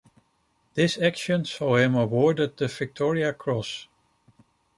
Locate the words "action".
0.97-1.45